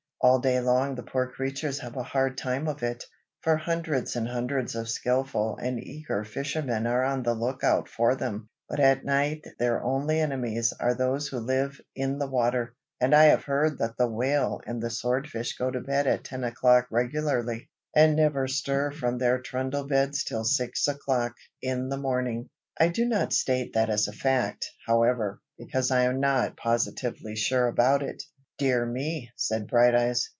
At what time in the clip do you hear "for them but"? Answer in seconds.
7.89-8.79